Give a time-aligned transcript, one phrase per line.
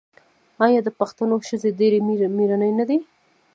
[0.65, 1.99] آیا د پښتنو ښځې ډیرې
[2.37, 2.97] میړنۍ نه دي؟